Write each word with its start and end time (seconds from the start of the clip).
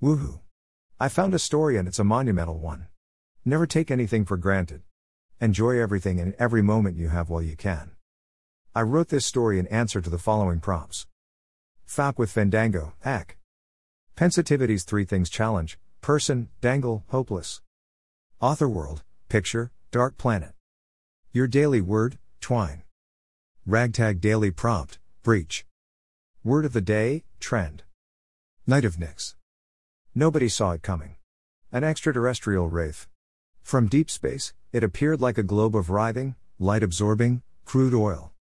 Woohoo. 0.00 0.38
I 1.00 1.08
found 1.08 1.34
a 1.34 1.40
story 1.40 1.76
and 1.76 1.88
it's 1.88 1.98
a 1.98 2.04
monumental 2.04 2.60
one. 2.60 2.86
Never 3.44 3.66
take 3.66 3.90
anything 3.90 4.24
for 4.24 4.36
granted. 4.36 4.82
Enjoy 5.40 5.80
everything 5.80 6.20
and 6.20 6.34
every 6.38 6.62
moment 6.62 6.96
you 6.96 7.08
have 7.08 7.28
while 7.28 7.42
you 7.42 7.56
can. 7.56 7.90
I 8.76 8.82
wrote 8.82 9.08
this 9.08 9.26
story 9.26 9.58
in 9.58 9.66
answer 9.66 10.00
to 10.00 10.08
the 10.08 10.18
following 10.18 10.60
prompts. 10.60 11.06
FAP 11.84 12.16
with 12.16 12.30
Fandango, 12.30 12.94
Ack. 13.04 13.38
Pensitivity's 14.14 14.84
Three 14.84 15.04
Things 15.04 15.28
Challenge, 15.28 15.76
Person, 16.00 16.48
Dangle, 16.60 17.04
Hopeless. 17.08 17.60
Author 18.40 18.68
World, 18.68 19.02
Picture, 19.28 19.72
Dark 19.90 20.16
Planet. 20.16 20.52
Your 21.32 21.48
Daily 21.48 21.80
Word, 21.80 22.18
Twine. 22.40 22.84
Ragtag 23.66 24.20
Daily 24.20 24.52
Prompt, 24.52 25.00
Breach. 25.24 25.66
Word 26.44 26.64
of 26.64 26.72
the 26.72 26.80
Day, 26.80 27.24
Trend. 27.40 27.82
Night 28.64 28.84
of 28.84 28.96
Nyx. 28.96 29.34
Nobody 30.14 30.48
saw 30.48 30.72
it 30.72 30.82
coming. 30.82 31.16
An 31.70 31.84
extraterrestrial 31.84 32.68
wraith. 32.68 33.06
From 33.62 33.88
deep 33.88 34.10
space, 34.10 34.54
it 34.72 34.82
appeared 34.82 35.20
like 35.20 35.38
a 35.38 35.42
globe 35.42 35.76
of 35.76 35.90
writhing, 35.90 36.34
light 36.58 36.82
absorbing, 36.82 37.42
crude 37.64 37.94
oil. 37.94 38.32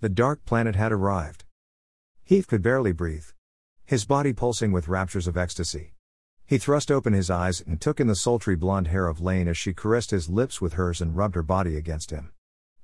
The 0.00 0.08
dark 0.08 0.44
planet 0.44 0.74
had 0.74 0.92
arrived. 0.92 1.44
Heath 2.24 2.48
could 2.48 2.62
barely 2.62 2.92
breathe. 2.92 3.26
His 3.84 4.04
body 4.04 4.32
pulsing 4.32 4.72
with 4.72 4.88
raptures 4.88 5.28
of 5.28 5.36
ecstasy. 5.36 5.94
He 6.44 6.58
thrust 6.58 6.90
open 6.90 7.12
his 7.12 7.30
eyes 7.30 7.60
and 7.60 7.80
took 7.80 8.00
in 8.00 8.08
the 8.08 8.16
sultry 8.16 8.56
blonde 8.56 8.88
hair 8.88 9.06
of 9.06 9.20
Lane 9.20 9.48
as 9.48 9.56
she 9.56 9.72
caressed 9.72 10.10
his 10.10 10.28
lips 10.28 10.60
with 10.60 10.74
hers 10.74 11.00
and 11.00 11.16
rubbed 11.16 11.34
her 11.34 11.42
body 11.42 11.76
against 11.76 12.10
him. 12.10 12.32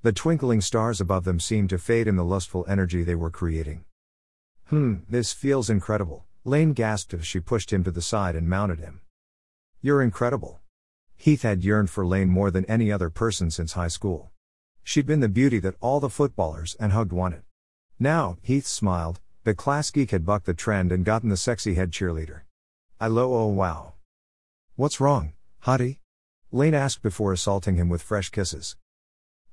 The 0.01 0.13
twinkling 0.13 0.61
stars 0.61 1.01
above 1.01 1.25
them 1.25 1.39
seemed 1.39 1.69
to 1.71 1.77
fade 1.77 2.07
in 2.07 2.15
the 2.15 2.23
lustful 2.23 2.65
energy 2.69 3.03
they 3.03 3.15
were 3.15 3.29
creating. 3.29 3.83
Hmm, 4.67 4.99
this 5.09 5.33
feels 5.33 5.69
incredible, 5.69 6.25
Lane 6.45 6.71
gasped 6.71 7.13
as 7.13 7.27
she 7.27 7.41
pushed 7.41 7.73
him 7.73 7.83
to 7.83 7.91
the 7.91 8.01
side 8.01 8.35
and 8.35 8.47
mounted 8.47 8.79
him. 8.79 9.01
You're 9.81 10.01
incredible. 10.01 10.61
Heath 11.17 11.41
had 11.41 11.65
yearned 11.65 11.89
for 11.89 12.05
Lane 12.05 12.29
more 12.29 12.49
than 12.49 12.63
any 12.65 12.91
other 12.91 13.09
person 13.09 13.51
since 13.51 13.73
high 13.73 13.89
school. 13.89 14.31
She'd 14.81 15.05
been 15.05 15.19
the 15.19 15.27
beauty 15.27 15.59
that 15.59 15.75
all 15.81 15.99
the 15.99 16.09
footballers 16.09 16.77
and 16.79 16.93
hugged 16.93 17.11
wanted. 17.11 17.43
Now, 17.99 18.37
Heath 18.41 18.65
smiled, 18.65 19.19
the 19.43 19.53
class 19.53 19.91
geek 19.91 20.11
had 20.11 20.25
bucked 20.25 20.45
the 20.45 20.53
trend 20.53 20.93
and 20.93 21.03
gotten 21.03 21.27
the 21.27 21.35
sexy 21.35 21.75
head 21.75 21.91
cheerleader. 21.91 22.41
I 23.01 23.07
lo 23.07 23.33
oh 23.33 23.47
wow. 23.47 23.95
What's 24.77 25.01
wrong, 25.01 25.33
hottie? 25.65 25.99
Lane 26.53 26.73
asked 26.73 27.01
before 27.01 27.33
assaulting 27.33 27.75
him 27.75 27.89
with 27.89 28.01
fresh 28.01 28.29
kisses. 28.29 28.77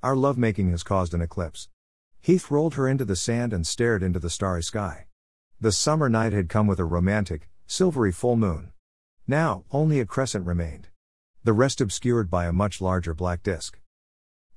Our 0.05 0.15
lovemaking 0.15 0.71
has 0.71 0.84
caused 0.84 1.15
an 1.15 1.21
eclipse. 1.21 1.69
Heath 2.21 2.48
rolled 2.48 2.75
her 2.75 2.87
into 2.87 3.05
the 3.05 3.17
sand 3.17 3.53
and 3.53 3.67
stared 3.67 4.05
into 4.05 4.21
the 4.21 4.31
starry 4.31 4.62
sky. 4.62 5.06
The 5.59 5.73
summer 5.73 6.11
night 6.11 6.35
had 6.35 6.51
come 6.51 6.67
with 6.67 6.79
a 6.79 6.85
romantic, 6.85 7.49
silvery 7.67 8.12
full 8.12 8.37
moon. 8.37 8.73
Now, 9.27 9.65
only 9.73 10.01
a 10.01 10.05
crescent 10.05 10.45
remained. 10.45 10.89
The 11.45 11.55
rest 11.55 11.81
obscured 11.81 12.29
by 12.29 12.45
a 12.45 12.53
much 12.53 12.83
larger 12.83 13.15
black 13.15 13.43
disk. 13.43 13.79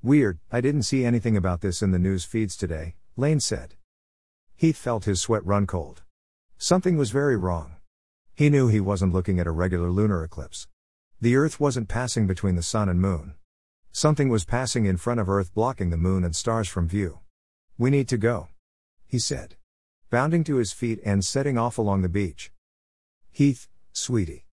Weird, 0.03 0.39
I 0.51 0.59
didn't 0.59 0.83
see 0.83 1.05
anything 1.05 1.37
about 1.37 1.61
this 1.61 1.81
in 1.81 1.91
the 1.91 1.99
news 1.99 2.25
feeds 2.25 2.57
today, 2.57 2.95
Lane 3.15 3.39
said. 3.39 3.75
Heath 4.57 4.75
felt 4.75 5.05
his 5.05 5.21
sweat 5.21 5.45
run 5.45 5.67
cold. 5.67 6.03
Something 6.57 6.97
was 6.97 7.11
very 7.11 7.37
wrong. 7.37 7.77
He 8.35 8.49
knew 8.49 8.67
he 8.67 8.81
wasn't 8.81 9.13
looking 9.13 9.39
at 9.39 9.47
a 9.47 9.51
regular 9.51 9.89
lunar 9.89 10.21
eclipse. 10.21 10.67
The 11.21 11.37
Earth 11.37 11.61
wasn't 11.61 11.87
passing 11.87 12.27
between 12.27 12.55
the 12.55 12.63
Sun 12.63 12.89
and 12.89 12.99
Moon. 12.99 13.35
Something 13.93 14.27
was 14.27 14.43
passing 14.43 14.83
in 14.83 14.97
front 14.97 15.21
of 15.21 15.29
Earth, 15.29 15.53
blocking 15.53 15.91
the 15.91 15.97
Moon 15.97 16.25
and 16.25 16.35
stars 16.35 16.67
from 16.67 16.89
view. 16.89 17.19
We 17.77 17.89
need 17.89 18.09
to 18.09 18.17
go. 18.17 18.49
He 19.07 19.17
said. 19.17 19.55
Bounding 20.11 20.43
to 20.45 20.55
his 20.55 20.73
feet 20.73 20.99
and 21.05 21.23
setting 21.23 21.55
off 21.55 21.77
along 21.77 22.01
the 22.01 22.09
beach. 22.09 22.51
Heath, 23.29 23.67
sweetie. 23.91 24.47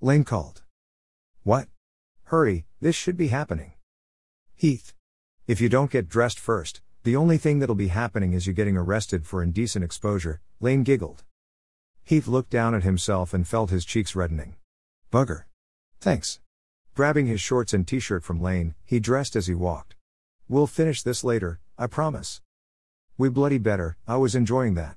Lane 0.00 0.24
called. 0.24 0.62
What? 1.42 1.68
Hurry, 2.24 2.64
this 2.80 2.96
should 2.96 3.18
be 3.18 3.28
happening. 3.28 3.74
Heath. 4.54 4.94
If 5.46 5.60
you 5.60 5.68
don't 5.68 5.90
get 5.90 6.08
dressed 6.08 6.40
first, 6.40 6.80
the 7.02 7.14
only 7.14 7.36
thing 7.36 7.58
that'll 7.58 7.74
be 7.74 7.88
happening 7.88 8.32
is 8.32 8.46
you 8.46 8.54
getting 8.54 8.78
arrested 8.78 9.26
for 9.26 9.42
indecent 9.42 9.84
exposure, 9.84 10.40
Lane 10.60 10.82
giggled. 10.82 11.24
Heath 12.04 12.26
looked 12.26 12.50
down 12.50 12.74
at 12.74 12.82
himself 12.82 13.34
and 13.34 13.46
felt 13.46 13.68
his 13.68 13.84
cheeks 13.84 14.16
reddening. 14.16 14.56
Bugger. 15.12 15.44
Thanks. 16.00 16.40
Grabbing 16.94 17.26
his 17.26 17.42
shorts 17.42 17.74
and 17.74 17.86
t 17.86 18.00
shirt 18.00 18.24
from 18.24 18.40
Lane, 18.40 18.74
he 18.82 18.98
dressed 18.98 19.36
as 19.36 19.46
he 19.46 19.54
walked. 19.54 19.94
We'll 20.48 20.66
finish 20.66 21.02
this 21.02 21.22
later, 21.22 21.60
I 21.76 21.86
promise. 21.86 22.40
We 23.18 23.28
bloody 23.28 23.58
better, 23.58 23.98
I 24.08 24.16
was 24.16 24.34
enjoying 24.34 24.72
that. 24.76 24.96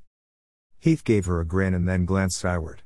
Heath 0.85 1.03
gave 1.03 1.25
her 1.25 1.41
a 1.41 1.45
grin 1.45 1.73
and 1.73 1.87
then 1.87 2.05
glanced 2.05 2.37
skyward. 2.37 2.83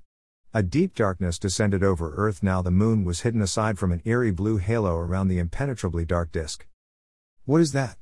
A 0.54 0.64
deep 0.64 0.96
darkness 0.96 1.38
descended 1.38 1.84
over 1.84 2.16
Earth 2.16 2.42
now 2.42 2.62
the 2.62 2.72
moon 2.72 3.04
was 3.04 3.24
hidden 3.24 3.42
aside 3.42 3.78
from 3.78 3.92
an 3.92 4.02
eerie 4.06 4.32
blue 4.32 4.56
halo 4.56 4.96
around 4.96 5.28
the 5.28 5.38
impenetrably 5.38 6.06
dark 6.06 6.32
disk. 6.32 6.66
What 7.44 7.60
is 7.60 7.74
that? 7.74 7.98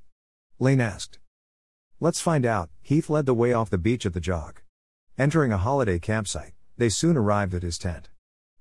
Lane 0.60 0.82
asked. 0.82 1.18
Let's 2.00 2.22
find 2.22 2.46
out, 2.46 2.70
Heath 2.80 3.10
led 3.10 3.26
the 3.26 3.34
way 3.34 3.54
off 3.54 3.72
the 3.72 3.80
beach 3.80 4.06
at 4.06 4.14
the 4.14 4.20
jog. 4.20 4.62
Entering 5.18 5.52
a 5.52 5.58
holiday 5.58 5.98
campsite, 5.98 6.54
they 6.78 6.90
soon 6.90 7.18
arrived 7.18 7.56
at 7.56 7.64
his 7.64 7.80
tent. 7.80 8.10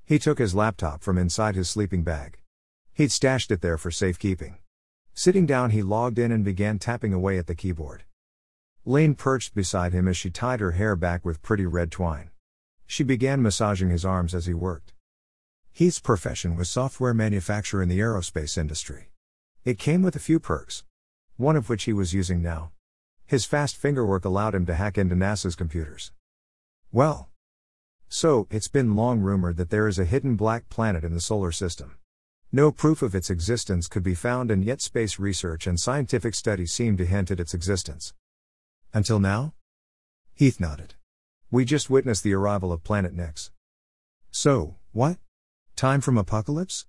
He 0.06 0.18
took 0.18 0.38
his 0.38 0.54
laptop 0.54 1.02
from 1.02 1.18
inside 1.18 1.54
his 1.54 1.68
sleeping 1.68 2.02
bag. 2.02 2.38
He'd 2.94 3.12
stashed 3.12 3.50
it 3.50 3.60
there 3.60 3.76
for 3.76 3.90
safekeeping. 3.90 4.56
Sitting 5.12 5.44
down, 5.44 5.68
he 5.68 5.82
logged 5.82 6.18
in 6.18 6.32
and 6.32 6.46
began 6.46 6.78
tapping 6.78 7.12
away 7.12 7.36
at 7.36 7.46
the 7.46 7.54
keyboard. 7.54 8.05
Lane 8.88 9.16
perched 9.16 9.52
beside 9.52 9.92
him 9.92 10.06
as 10.06 10.16
she 10.16 10.30
tied 10.30 10.60
her 10.60 10.70
hair 10.70 10.94
back 10.94 11.24
with 11.24 11.42
pretty 11.42 11.66
red 11.66 11.90
twine. 11.90 12.30
She 12.86 13.02
began 13.02 13.42
massaging 13.42 13.90
his 13.90 14.04
arms 14.04 14.32
as 14.32 14.46
he 14.46 14.54
worked. 14.54 14.92
Heath's 15.72 15.98
profession 15.98 16.54
was 16.54 16.70
software 16.70 17.12
manufacturer 17.12 17.82
in 17.82 17.88
the 17.88 17.98
aerospace 17.98 18.56
industry. 18.56 19.10
It 19.64 19.80
came 19.80 20.02
with 20.02 20.14
a 20.14 20.20
few 20.20 20.38
perks. 20.38 20.84
One 21.36 21.56
of 21.56 21.68
which 21.68 21.82
he 21.82 21.92
was 21.92 22.14
using 22.14 22.40
now. 22.40 22.70
His 23.26 23.44
fast 23.44 23.76
fingerwork 23.76 24.24
allowed 24.24 24.54
him 24.54 24.66
to 24.66 24.74
hack 24.76 24.96
into 24.96 25.16
NASA's 25.16 25.56
computers. 25.56 26.12
Well. 26.92 27.28
So, 28.08 28.46
it's 28.52 28.68
been 28.68 28.94
long 28.94 29.18
rumored 29.18 29.56
that 29.56 29.70
there 29.70 29.88
is 29.88 29.98
a 29.98 30.04
hidden 30.04 30.36
black 30.36 30.68
planet 30.68 31.02
in 31.02 31.12
the 31.12 31.20
solar 31.20 31.50
system. 31.50 31.96
No 32.52 32.70
proof 32.70 33.02
of 33.02 33.16
its 33.16 33.30
existence 33.30 33.88
could 33.88 34.04
be 34.04 34.14
found, 34.14 34.52
and 34.52 34.64
yet 34.64 34.80
space 34.80 35.18
research 35.18 35.66
and 35.66 35.80
scientific 35.80 36.36
studies 36.36 36.70
seem 36.70 36.96
to 36.98 37.04
hint 37.04 37.32
at 37.32 37.40
its 37.40 37.52
existence. 37.52 38.14
Until 38.96 39.20
now? 39.20 39.52
Heath 40.32 40.58
nodded. 40.58 40.94
We 41.50 41.66
just 41.66 41.90
witnessed 41.90 42.24
the 42.24 42.32
arrival 42.32 42.72
of 42.72 42.82
planet 42.82 43.14
Nyx. 43.14 43.50
So, 44.30 44.76
what? 44.92 45.18
Time 45.76 46.00
from 46.00 46.16
apocalypse? 46.16 46.86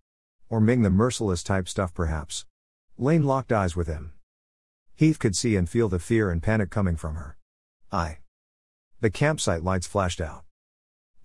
Or 0.48 0.62
Ming 0.62 0.84
the 0.84 0.90
Merciless 0.90 1.44
type 1.44 1.68
stuff, 1.68 1.94
perhaps? 1.94 2.46
Lane 2.98 3.24
locked 3.24 3.52
eyes 3.52 3.76
with 3.76 3.88
him. 3.88 4.14
Heath 4.96 5.20
could 5.20 5.36
see 5.36 5.58
and 5.58 5.70
feel 5.70 5.90
the 5.90 6.00
fear 6.00 6.32
and 6.32 6.42
panic 6.42 6.70
coming 6.70 6.96
from 6.96 7.16
her. 7.16 7.36
I. 7.92 8.20
The 9.02 9.10
campsite 9.10 9.64
lights 9.64 9.86
flashed 9.86 10.22
out. 10.22 10.46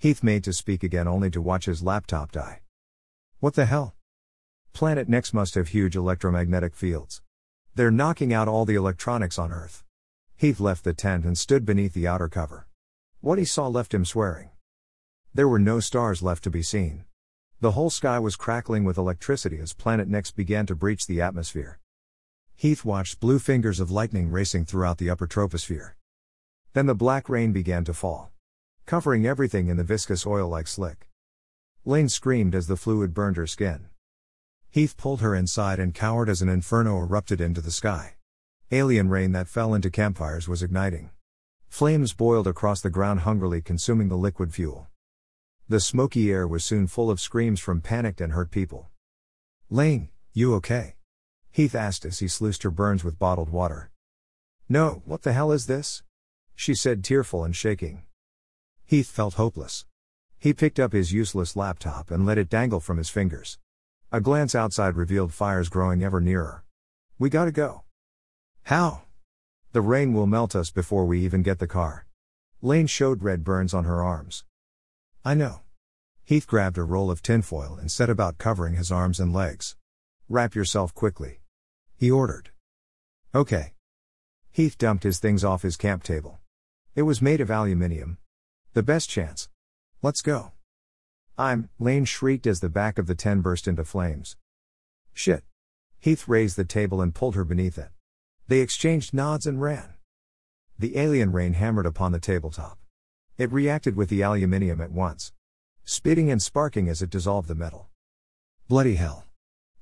Heath 0.01 0.25
made 0.25 0.43
to 0.43 0.53
speak 0.53 0.83
again 0.83 1.07
only 1.07 1.31
to 1.31 1.41
watch 1.41 1.67
his 1.67 1.85
laptop 1.85 2.33
die. 2.33 2.63
What 3.39 3.55
the 3.55 3.67
hell? 3.67 3.95
Planet 4.73 5.09
Nyx 5.09 5.33
must 5.33 5.55
have 5.55 5.69
huge 5.69 5.95
electromagnetic 5.95 6.75
fields. 6.75 7.23
They're 7.77 7.93
knocking 7.93 8.35
out 8.35 8.49
all 8.49 8.65
the 8.65 8.75
electronics 8.75 9.39
on 9.39 9.53
Earth. 9.53 9.85
Heath 10.43 10.59
left 10.59 10.83
the 10.83 10.93
tent 10.93 11.25
and 11.25 11.39
stood 11.39 11.65
beneath 11.65 11.95
the 11.95 12.09
outer 12.09 12.29
cover. 12.29 12.67
What 13.21 13.39
he 13.39 13.45
saw 13.45 13.69
left 13.69 13.95
him 13.95 14.05
swearing. 14.05 14.51
There 15.33 15.47
were 15.47 15.61
no 15.61 15.79
stars 15.79 16.21
left 16.21 16.43
to 16.43 16.51
be 16.51 16.65
seen. 16.65 17.05
The 17.61 17.71
whole 17.71 17.91
sky 17.91 18.19
was 18.19 18.35
crackling 18.35 18.83
with 18.83 18.99
electricity 18.99 19.61
as 19.61 19.73
planet 19.73 20.11
Nyx 20.11 20.35
began 20.35 20.67
to 20.67 20.75
breach 20.75 21.07
the 21.07 21.21
atmosphere. 21.21 21.79
Heath 22.57 22.85
watched 22.85 23.21
blue 23.21 23.39
fingers 23.39 23.79
of 23.79 23.93
lightning 23.93 24.33
racing 24.33 24.65
throughout 24.65 24.99
the 24.99 25.11
upper 25.11 25.29
troposphere. 25.29 25.93
Then 26.73 26.87
the 26.87 26.97
black 26.97 27.29
rain 27.29 27.53
began 27.53 27.85
to 27.85 27.95
fall, 27.95 28.33
covering 28.85 29.25
everything 29.25 29.69
in 29.69 29.77
the 29.77 29.85
viscous 29.85 30.27
oil 30.27 30.49
like 30.49 30.67
slick. 30.67 31.09
Lane 31.85 32.09
screamed 32.09 32.57
as 32.57 32.67
the 32.67 32.77
fluid 32.77 33.15
burned 33.15 33.37
her 33.37 33.47
skin. 33.47 33.91
Heath 34.71 34.97
pulled 34.97 35.21
her 35.21 35.37
inside 35.37 35.79
and 35.79 35.95
cowered 35.95 36.29
as 36.29 36.43
an 36.43 36.49
inferno 36.49 36.99
erupted 36.99 37.41
into 37.41 37.61
the 37.61 37.71
sky. 37.71 38.17
Alien 38.75 39.11
rain 39.11 39.33
that 39.33 39.49
fell 39.49 39.75
into 39.75 39.91
campfires 39.91 40.49
was 40.49 40.63
igniting. 40.63 41.11
Flames 41.69 42.15
boiled 42.15 42.47
across 42.47 42.81
the 42.81 42.89
ground 42.89 43.21
hungrily, 43.21 43.61
consuming 43.61 44.09
the 44.09 44.17
liquid 44.17 44.55
fuel. 44.55 44.89
The 45.69 45.79
smoky 45.79 46.33
air 46.33 46.49
was 46.49 46.65
soon 46.65 46.87
full 46.87 47.11
of 47.11 47.21
screams 47.21 47.61
from 47.61 47.83
panicked 47.83 48.19
and 48.23 48.33
hurt 48.33 48.51
people. 48.51 48.89
Lane, 49.69 50.09
you 50.33 50.55
okay? 50.55 50.95
Heath 51.51 51.75
asked 51.75 52.07
as 52.07 52.21
he 52.21 52.29
sluiced 52.29 52.63
her 52.63 52.71
burns 52.71 53.05
with 53.05 53.19
bottled 53.19 53.51
water. 53.51 53.91
No, 54.71 55.03
what 55.05 55.21
the 55.21 55.35
hell 55.35 55.53
is 55.53 55.67
this? 55.67 56.03
She 56.55 56.75
said, 56.75 57.05
tearful 57.05 57.45
and 57.45 57.55
shaking. 57.55 58.05
Heath 58.87 59.11
felt 59.11 59.35
hopeless. 59.35 59.85
He 60.39 60.55
picked 60.55 60.81
up 60.81 60.95
his 60.95 61.13
useless 61.13 61.57
laptop 61.57 62.11
and 62.11 62.25
let 62.25 62.39
it 62.39 62.49
dangle 62.49 62.81
from 62.81 62.97
his 62.97 63.11
fingers. 63.11 63.59
A 64.11 64.23
glance 64.23 64.55
outside 64.55 64.97
revealed 64.97 65.35
fires 65.35 65.69
growing 65.69 66.03
ever 66.03 66.23
nearer. 66.23 66.65
We 67.19 67.29
gotta 67.29 67.53
go. 67.53 67.85
How? 68.65 69.03
The 69.73 69.81
rain 69.81 70.13
will 70.13 70.27
melt 70.27 70.55
us 70.55 70.71
before 70.71 71.05
we 71.05 71.21
even 71.21 71.43
get 71.43 71.59
the 71.59 71.67
car. 71.67 72.07
Lane 72.61 72.87
showed 72.87 73.23
red 73.23 73.43
burns 73.43 73.75
on 73.75 73.85
her 73.85 74.03
arms. 74.03 74.45
I 75.25 75.35
know. 75.35 75.63
Heath 76.25 76.47
grabbed 76.47 76.79
a 76.79 76.85
roll 76.85 77.11
of 77.11 77.23
tinfoil 77.23 77.77
and 77.81 77.91
set 77.91 78.09
about 78.09 78.39
covering 78.39 78.75
his 78.75 78.93
arms 78.93 79.19
and 79.19 79.33
legs. 79.33 79.77
Wrap 80.29 80.55
yourself 80.55 80.95
quickly. 80.95 81.41
He 81.97 82.11
ordered. 82.11 82.51
Okay. 83.35 83.75
Heath 84.51 84.79
dumped 84.79 85.03
his 85.03 85.19
things 85.19 85.43
off 85.43 85.63
his 85.63 85.77
camp 85.77 86.05
table. 86.05 86.39
It 86.95 87.03
was 87.03 87.21
made 87.21 87.41
of 87.41 87.51
aluminium. 87.51 88.19
The 88.75 88.83
best 88.83 89.11
chance. 89.11 89.49
Let's 90.03 90.23
go. 90.23 90.53
I'm, 91.37 91.69
Lane 91.79 92.05
shrieked 92.05 92.47
as 92.47 92.61
the 92.61 92.69
back 92.69 92.99
of 92.99 93.07
the 93.07 93.15
tent 93.15 93.43
burst 93.43 93.67
into 93.67 93.85
flames. 93.85 94.37
Shit. 95.13 95.43
Heath 95.99 96.29
raised 96.29 96.57
the 96.57 96.65
table 96.65 97.01
and 97.01 97.15
pulled 97.15 97.35
her 97.35 97.45
beneath 97.45 97.79
it. 97.79 97.89
They 98.53 98.61
exchanged 98.61 99.15
nods 99.15 99.47
and 99.47 99.63
ran. 99.63 99.95
The 100.79 100.99
alien 100.99 101.33
rain 101.33 101.55
hammered 101.55 101.87
upon 101.87 102.13
the 102.13 102.21
tabletop. 102.21 102.79
It 103.39 103.51
reacted 103.51 103.97
with 103.97 104.11
the 104.11 104.21
aluminium 104.21 104.79
at 104.83 104.93
once, 104.93 105.33
spitting 105.85 106.31
and 106.31 106.43
sparking 106.43 106.87
as 106.87 107.01
it 107.01 107.09
dissolved 107.09 107.49
the 107.49 107.55
metal. 107.55 107.89
Bloody 108.69 108.97
hell. 108.97 109.25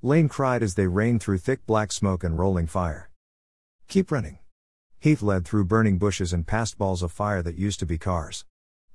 Lane 0.03 0.29
cried 0.29 0.63
as 0.63 0.77
they 0.77 0.87
rained 0.87 1.21
through 1.21 1.39
thick 1.39 1.67
black 1.67 1.91
smoke 1.91 2.23
and 2.23 2.39
rolling 2.39 2.69
fire. 2.69 3.11
Keep 3.89 4.13
running. 4.13 4.39
Heath 5.01 5.21
led 5.21 5.45
through 5.45 5.65
burning 5.65 5.99
bushes 5.99 6.33
and 6.33 6.47
past 6.47 6.79
balls 6.79 7.03
of 7.03 7.11
fire 7.11 7.43
that 7.43 7.59
used 7.59 7.81
to 7.81 7.87
be 7.87 7.99
cars. 7.99 8.45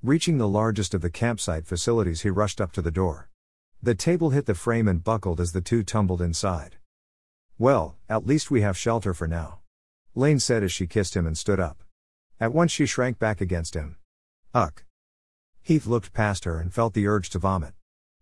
Reaching 0.01 0.37
the 0.37 0.47
largest 0.47 0.93
of 0.93 1.01
the 1.01 1.09
campsite 1.09 1.67
facilities, 1.67 2.21
he 2.21 2.29
rushed 2.29 2.61
up 2.61 2.71
to 2.71 2.81
the 2.81 2.91
door. 2.91 3.27
The 3.83 3.93
table 3.93 4.29
hit 4.29 4.45
the 4.45 4.55
frame 4.55 4.87
and 4.87 5.03
buckled 5.03 5.41
as 5.41 5.51
the 5.51 5.59
two 5.59 5.83
tumbled 5.83 6.21
inside. 6.21 6.77
Well, 7.57 7.97
at 8.07 8.25
least 8.25 8.49
we 8.49 8.61
have 8.61 8.77
shelter 8.77 9.13
for 9.13 9.27
now. 9.27 9.59
Lane 10.17 10.39
said 10.39 10.63
as 10.63 10.71
she 10.71 10.87
kissed 10.87 11.15
him 11.15 11.27
and 11.27 11.37
stood 11.37 11.59
up. 11.59 11.83
At 12.39 12.53
once 12.53 12.71
she 12.71 12.85
shrank 12.85 13.19
back 13.19 13.41
against 13.41 13.73
him. 13.73 13.97
Uck. 14.53 14.85
Heath 15.61 15.85
looked 15.85 16.13
past 16.13 16.45
her 16.45 16.57
and 16.57 16.73
felt 16.73 16.93
the 16.93 17.05
urge 17.05 17.29
to 17.31 17.39
vomit. 17.39 17.73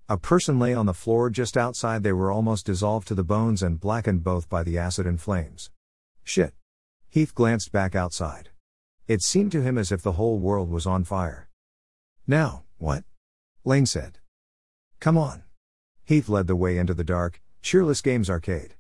A 0.10 0.18
person 0.18 0.60
lay 0.60 0.74
on 0.74 0.86
the 0.86 0.94
floor 0.94 1.30
just 1.30 1.56
outside. 1.56 2.04
They 2.04 2.12
were 2.12 2.32
almost 2.32 2.66
dissolved 2.66 3.08
to 3.10 3.16
the 3.16 3.24
bones 3.24 3.62
and 3.62 3.80
blackened 3.80 4.24
both 4.24 4.50
by 4.50 4.64
the 4.64 4.78
acid 4.78 5.06
and 5.06 5.22
flames. 5.22 5.70
Shit. 6.24 6.54
Heath 7.10 7.36
glanced 7.36 7.72
back 7.72 7.96
outside. 7.96 8.50
It 9.08 9.22
seemed 9.22 9.52
to 9.52 9.62
him 9.62 9.78
as 9.78 9.92
if 9.92 10.02
the 10.02 10.14
whole 10.14 10.40
world 10.40 10.70
was 10.70 10.88
on 10.88 11.04
fire. 11.04 11.48
Now, 12.26 12.64
what? 12.80 13.04
Lane 13.64 13.86
said. 13.86 14.20
Come 15.00 15.18
on. 15.18 15.44
Heath 16.04 16.28
led 16.28 16.48
the 16.48 16.56
way 16.56 16.78
into 16.78 16.94
the 16.94 17.04
dark, 17.04 17.42
cheerless 17.62 18.02
games 18.02 18.30
arcade. 18.30 18.76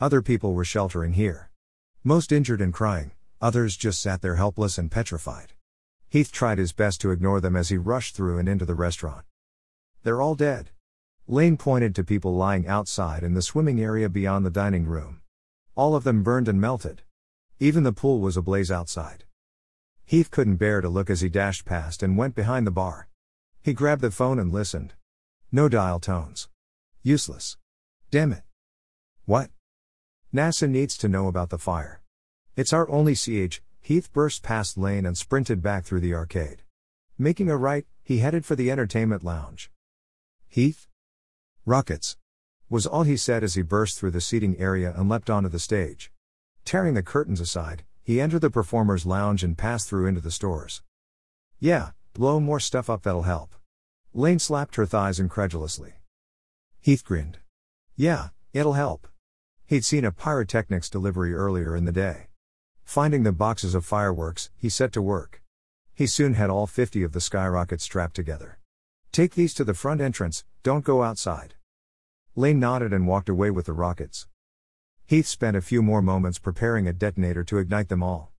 Other 0.00 0.22
people 0.22 0.54
were 0.54 0.64
sheltering 0.64 1.14
here. 1.14 1.50
Most 2.04 2.32
injured 2.32 2.60
and 2.60 2.74
crying, 2.74 3.12
others 3.40 3.76
just 3.76 4.02
sat 4.02 4.22
there 4.22 4.34
helpless 4.34 4.76
and 4.76 4.90
petrified. 4.90 5.52
Heath 6.08 6.32
tried 6.32 6.58
his 6.58 6.72
best 6.72 7.00
to 7.00 7.12
ignore 7.12 7.40
them 7.40 7.54
as 7.54 7.68
he 7.68 7.76
rushed 7.76 8.16
through 8.16 8.38
and 8.38 8.48
into 8.48 8.64
the 8.64 8.74
restaurant. 8.74 9.24
They're 10.02 10.20
all 10.20 10.34
dead. 10.34 10.70
Lane 11.28 11.56
pointed 11.56 11.94
to 11.94 12.02
people 12.02 12.34
lying 12.34 12.66
outside 12.66 13.22
in 13.22 13.34
the 13.34 13.40
swimming 13.40 13.80
area 13.80 14.08
beyond 14.08 14.44
the 14.44 14.50
dining 14.50 14.84
room. 14.84 15.20
All 15.76 15.94
of 15.94 16.02
them 16.02 16.24
burned 16.24 16.48
and 16.48 16.60
melted. 16.60 17.02
Even 17.60 17.84
the 17.84 17.92
pool 17.92 18.18
was 18.18 18.36
ablaze 18.36 18.72
outside. 18.72 19.22
Heath 20.04 20.32
couldn't 20.32 20.56
bear 20.56 20.80
to 20.80 20.88
look 20.88 21.08
as 21.08 21.20
he 21.20 21.28
dashed 21.28 21.64
past 21.64 22.02
and 22.02 22.18
went 22.18 22.34
behind 22.34 22.66
the 22.66 22.72
bar. 22.72 23.06
He 23.62 23.74
grabbed 23.74 24.02
the 24.02 24.10
phone 24.10 24.40
and 24.40 24.52
listened. 24.52 24.94
No 25.52 25.68
dial 25.68 26.00
tones. 26.00 26.48
Useless. 27.04 27.56
Damn 28.10 28.32
it. 28.32 28.42
What? 29.24 29.50
NASA 30.34 30.66
needs 30.66 30.96
to 30.96 31.10
know 31.10 31.28
about 31.28 31.50
the 31.50 31.58
fire. 31.58 32.00
It's 32.56 32.72
our 32.72 32.88
only 32.88 33.14
CH. 33.14 33.60
Heath 33.82 34.10
burst 34.14 34.42
past 34.42 34.78
Lane 34.78 35.04
and 35.04 35.18
sprinted 35.18 35.60
back 35.60 35.84
through 35.84 36.00
the 36.00 36.14
arcade. 36.14 36.62
Making 37.18 37.50
a 37.50 37.56
right, 37.58 37.84
he 38.02 38.20
headed 38.20 38.46
for 38.46 38.56
the 38.56 38.70
entertainment 38.70 39.22
lounge. 39.22 39.70
Heath? 40.48 40.88
Rockets. 41.66 42.16
Was 42.70 42.86
all 42.86 43.02
he 43.02 43.18
said 43.18 43.44
as 43.44 43.56
he 43.56 43.62
burst 43.62 43.98
through 43.98 44.12
the 44.12 44.22
seating 44.22 44.58
area 44.58 44.94
and 44.96 45.06
leapt 45.06 45.28
onto 45.28 45.50
the 45.50 45.58
stage. 45.58 46.10
Tearing 46.64 46.94
the 46.94 47.02
curtains 47.02 47.40
aside, 47.40 47.84
he 48.02 48.18
entered 48.18 48.40
the 48.40 48.48
performer's 48.48 49.04
lounge 49.04 49.44
and 49.44 49.58
passed 49.58 49.86
through 49.86 50.06
into 50.06 50.22
the 50.22 50.30
stores. 50.30 50.82
Yeah, 51.60 51.90
blow 52.14 52.40
more 52.40 52.60
stuff 52.60 52.88
up 52.88 53.02
that'll 53.02 53.24
help. 53.24 53.54
Lane 54.14 54.38
slapped 54.38 54.76
her 54.76 54.86
thighs 54.86 55.20
incredulously. 55.20 55.92
Heath 56.80 57.04
grinned. 57.04 57.38
Yeah, 57.96 58.28
it'll 58.54 58.72
help. 58.72 59.08
He'd 59.72 59.86
seen 59.86 60.04
a 60.04 60.12
pyrotechnics 60.12 60.90
delivery 60.90 61.32
earlier 61.32 61.74
in 61.74 61.86
the 61.86 61.92
day. 61.92 62.26
Finding 62.84 63.22
the 63.22 63.32
boxes 63.32 63.74
of 63.74 63.86
fireworks, 63.86 64.50
he 64.54 64.68
set 64.68 64.92
to 64.92 65.00
work. 65.00 65.42
He 65.94 66.06
soon 66.06 66.34
had 66.34 66.50
all 66.50 66.66
50 66.66 67.02
of 67.02 67.12
the 67.12 67.22
skyrockets 67.22 67.82
strapped 67.82 68.14
together. 68.14 68.58
Take 69.12 69.34
these 69.34 69.54
to 69.54 69.64
the 69.64 69.72
front 69.72 70.02
entrance, 70.02 70.44
don't 70.62 70.84
go 70.84 71.02
outside. 71.02 71.54
Lane 72.36 72.60
nodded 72.60 72.92
and 72.92 73.06
walked 73.06 73.30
away 73.30 73.50
with 73.50 73.64
the 73.64 73.72
rockets. 73.72 74.26
Heath 75.06 75.26
spent 75.26 75.56
a 75.56 75.62
few 75.62 75.80
more 75.80 76.02
moments 76.02 76.38
preparing 76.38 76.86
a 76.86 76.92
detonator 76.92 77.42
to 77.44 77.56
ignite 77.56 77.88
them 77.88 78.02
all. 78.02 78.30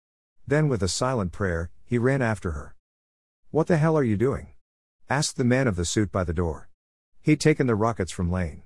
Then, 0.46 0.68
with 0.68 0.82
a 0.82 0.86
silent 0.86 1.32
prayer, 1.32 1.70
he 1.86 1.96
ran 1.96 2.20
after 2.20 2.50
her. 2.50 2.74
What 3.50 3.68
the 3.68 3.78
hell 3.78 3.96
are 3.96 4.04
you 4.04 4.18
doing? 4.18 4.48
asked 5.08 5.38
the 5.38 5.44
man 5.44 5.66
of 5.66 5.76
the 5.76 5.86
suit 5.86 6.12
by 6.12 6.24
the 6.24 6.34
door. 6.34 6.68
He'd 7.22 7.40
taken 7.40 7.66
the 7.66 7.74
rockets 7.74 8.12
from 8.12 8.30
Lane. 8.30 8.64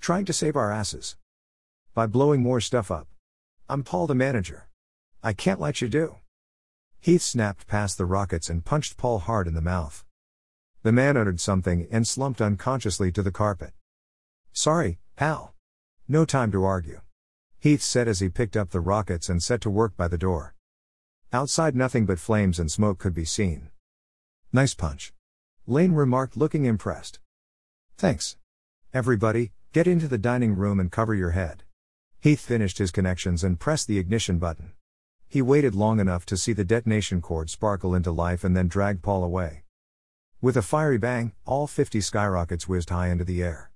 Trying 0.00 0.26
to 0.26 0.34
save 0.34 0.54
our 0.54 0.70
asses. 0.70 1.16
By 1.98 2.06
blowing 2.06 2.42
more 2.42 2.60
stuff 2.60 2.92
up. 2.92 3.08
I'm 3.68 3.82
Paul 3.82 4.06
the 4.06 4.14
manager. 4.14 4.68
I 5.20 5.32
can't 5.32 5.58
let 5.58 5.82
you 5.82 5.88
do. 5.88 6.18
Heath 7.00 7.22
snapped 7.22 7.66
past 7.66 7.98
the 7.98 8.04
rockets 8.04 8.48
and 8.48 8.64
punched 8.64 8.96
Paul 8.96 9.18
hard 9.18 9.48
in 9.48 9.54
the 9.54 9.60
mouth. 9.60 10.04
The 10.84 10.92
man 10.92 11.16
uttered 11.16 11.40
something 11.40 11.88
and 11.90 12.06
slumped 12.06 12.40
unconsciously 12.40 13.10
to 13.10 13.22
the 13.24 13.32
carpet. 13.32 13.72
Sorry, 14.52 15.00
pal. 15.16 15.56
No 16.06 16.24
time 16.24 16.52
to 16.52 16.64
argue. 16.64 17.00
Heath 17.58 17.82
said 17.82 18.06
as 18.06 18.20
he 18.20 18.28
picked 18.28 18.56
up 18.56 18.70
the 18.70 18.78
rockets 18.78 19.28
and 19.28 19.42
set 19.42 19.60
to 19.62 19.68
work 19.68 19.96
by 19.96 20.06
the 20.06 20.16
door. 20.16 20.54
Outside, 21.32 21.74
nothing 21.74 22.06
but 22.06 22.20
flames 22.20 22.60
and 22.60 22.70
smoke 22.70 23.00
could 23.00 23.12
be 23.12 23.24
seen. 23.24 23.70
Nice 24.52 24.72
punch. 24.72 25.12
Lane 25.66 25.94
remarked, 25.94 26.36
looking 26.36 26.64
impressed. 26.64 27.18
Thanks. 27.96 28.36
Everybody, 28.94 29.50
get 29.72 29.88
into 29.88 30.06
the 30.06 30.16
dining 30.16 30.54
room 30.54 30.78
and 30.78 30.92
cover 30.92 31.12
your 31.12 31.32
head. 31.32 31.64
Heath 32.20 32.40
finished 32.40 32.78
his 32.78 32.90
connections 32.90 33.44
and 33.44 33.60
pressed 33.60 33.86
the 33.86 33.98
ignition 33.98 34.40
button. 34.40 34.72
He 35.28 35.40
waited 35.40 35.76
long 35.76 36.00
enough 36.00 36.26
to 36.26 36.36
see 36.36 36.52
the 36.52 36.64
detonation 36.64 37.20
cord 37.20 37.48
sparkle 37.48 37.94
into 37.94 38.10
life 38.10 38.42
and 38.42 38.56
then 38.56 38.66
dragged 38.66 39.02
Paul 39.02 39.22
away. 39.22 39.62
With 40.40 40.56
a 40.56 40.62
fiery 40.62 40.98
bang, 40.98 41.32
all 41.46 41.68
50 41.68 42.00
skyrockets 42.00 42.66
whizzed 42.66 42.90
high 42.90 43.08
into 43.08 43.22
the 43.22 43.40
air. 43.40 43.70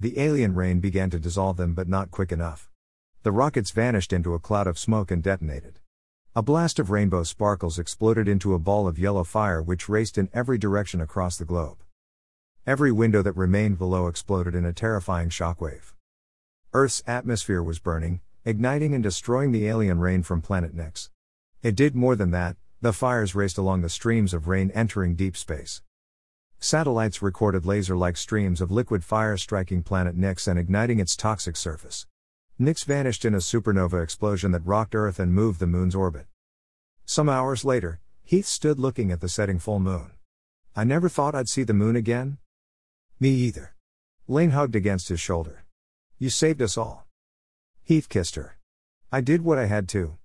The 0.00 0.18
alien 0.18 0.54
rain 0.54 0.80
began 0.80 1.10
to 1.10 1.20
dissolve 1.20 1.58
them, 1.58 1.74
but 1.74 1.86
not 1.86 2.10
quick 2.10 2.32
enough. 2.32 2.70
The 3.24 3.32
rockets 3.32 3.72
vanished 3.72 4.12
into 4.12 4.32
a 4.32 4.40
cloud 4.40 4.66
of 4.66 4.78
smoke 4.78 5.10
and 5.10 5.22
detonated. 5.22 5.78
A 6.34 6.40
blast 6.40 6.78
of 6.78 6.90
rainbow 6.90 7.24
sparkles 7.24 7.78
exploded 7.78 8.26
into 8.26 8.54
a 8.54 8.58
ball 8.58 8.88
of 8.88 8.98
yellow 8.98 9.22
fire 9.22 9.60
which 9.60 9.90
raced 9.90 10.16
in 10.16 10.30
every 10.32 10.56
direction 10.56 11.02
across 11.02 11.36
the 11.36 11.44
globe. 11.44 11.76
Every 12.66 12.90
window 12.90 13.20
that 13.20 13.36
remained 13.36 13.76
below 13.76 14.06
exploded 14.06 14.54
in 14.54 14.64
a 14.64 14.72
terrifying 14.72 15.28
shockwave. 15.28 15.92
Earth's 16.74 17.02
atmosphere 17.06 17.62
was 17.62 17.78
burning, 17.78 18.22
igniting 18.46 18.94
and 18.94 19.02
destroying 19.02 19.52
the 19.52 19.68
alien 19.68 20.00
rain 20.00 20.22
from 20.22 20.40
planet 20.40 20.74
Nyx. 20.74 21.10
It 21.62 21.76
did 21.76 21.94
more 21.94 22.16
than 22.16 22.30
that, 22.30 22.56
the 22.80 22.94
fires 22.94 23.34
raced 23.34 23.58
along 23.58 23.82
the 23.82 23.90
streams 23.90 24.32
of 24.32 24.48
rain 24.48 24.70
entering 24.70 25.14
deep 25.14 25.36
space. 25.36 25.82
Satellites 26.58 27.20
recorded 27.20 27.66
laser 27.66 27.94
like 27.94 28.16
streams 28.16 28.62
of 28.62 28.70
liquid 28.70 29.04
fire 29.04 29.36
striking 29.36 29.82
planet 29.82 30.18
Nyx 30.18 30.48
and 30.48 30.58
igniting 30.58 30.98
its 30.98 31.14
toxic 31.14 31.56
surface. 31.56 32.06
Nyx 32.58 32.86
vanished 32.86 33.26
in 33.26 33.34
a 33.34 33.38
supernova 33.38 34.02
explosion 34.02 34.52
that 34.52 34.64
rocked 34.64 34.94
Earth 34.94 35.18
and 35.18 35.34
moved 35.34 35.60
the 35.60 35.66
moon's 35.66 35.94
orbit. 35.94 36.24
Some 37.04 37.28
hours 37.28 37.66
later, 37.66 38.00
Heath 38.24 38.46
stood 38.46 38.80
looking 38.80 39.12
at 39.12 39.20
the 39.20 39.28
setting 39.28 39.58
full 39.58 39.78
moon. 39.78 40.12
I 40.74 40.84
never 40.84 41.10
thought 41.10 41.34
I'd 41.34 41.50
see 41.50 41.64
the 41.64 41.74
moon 41.74 41.96
again. 41.96 42.38
Me 43.20 43.28
either. 43.28 43.74
Lane 44.26 44.52
hugged 44.52 44.74
against 44.74 45.10
his 45.10 45.20
shoulder. 45.20 45.64
You 46.22 46.30
saved 46.30 46.62
us 46.62 46.78
all. 46.78 47.08
Heath 47.82 48.08
kissed 48.08 48.36
her. 48.36 48.56
I 49.10 49.20
did 49.20 49.42
what 49.42 49.58
I 49.58 49.66
had 49.66 49.88
to. 49.88 50.18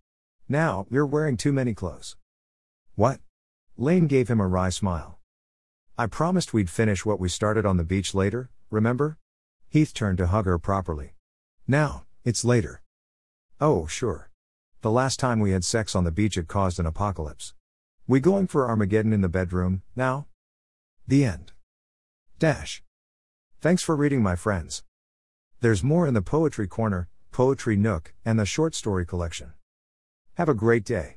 Now, 0.47 0.85
you're 0.91 1.07
wearing 1.07 1.37
too 1.37 1.51
many 1.51 1.73
clothes. 1.73 2.15
What? 2.93 3.19
Lane 3.77 4.05
gave 4.05 4.27
him 4.27 4.39
a 4.39 4.45
wry 4.45 4.69
smile. 4.69 5.17
I 5.97 6.05
promised 6.05 6.53
we'd 6.53 6.69
finish 6.69 7.03
what 7.03 7.19
we 7.19 7.29
started 7.29 7.65
on 7.65 7.77
the 7.77 7.83
beach 7.83 8.13
later, 8.13 8.51
remember? 8.69 9.17
Heath 9.69 9.91
turned 9.91 10.19
to 10.19 10.27
hug 10.27 10.45
her 10.45 10.59
properly. 10.59 11.15
Now, 11.67 12.05
it's 12.23 12.45
later. 12.45 12.83
Oh, 13.59 13.87
sure. 13.87 14.29
The 14.81 14.91
last 14.91 15.19
time 15.19 15.39
we 15.39 15.49
had 15.49 15.65
sex 15.65 15.95
on 15.95 16.03
the 16.03 16.11
beach 16.11 16.37
it 16.37 16.47
caused 16.47 16.79
an 16.79 16.85
apocalypse. 16.85 17.55
We 18.07 18.19
going 18.19 18.45
for 18.45 18.69
Armageddon 18.69 19.13
in 19.13 19.21
the 19.21 19.29
bedroom, 19.29 19.81
now? 19.95 20.27
The 21.07 21.25
end. 21.25 21.53
Dash. 22.37 22.83
Thanks 23.61 23.81
for 23.81 23.95
reading, 23.95 24.21
my 24.21 24.35
friends. 24.35 24.83
There's 25.59 25.83
more 25.83 26.05
in 26.05 26.13
the 26.13 26.21
Poetry 26.21 26.67
Corner, 26.67 27.09
Poetry 27.31 27.75
Nook, 27.75 28.13
and 28.23 28.37
the 28.37 28.45
short 28.45 28.75
story 28.75 29.07
collection. 29.07 29.53
Have 30.35 30.49
a 30.49 30.53
great 30.53 30.85
day. 30.85 31.15